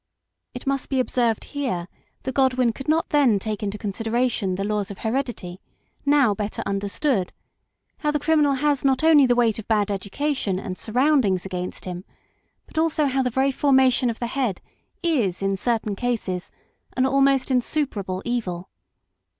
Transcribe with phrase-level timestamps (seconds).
[0.55, 1.87] It must be observed here
[2.23, 5.61] that Godwin could not then take into consideration the laws of heredity,
[6.07, 7.31] now better understood;
[7.99, 12.03] how the criminal has not only the weight of bad education and surroundings against him,
[12.65, 14.59] but also how the very formation of the head
[15.03, 16.49] is in certain cases
[16.97, 18.71] an almost insuperable evil.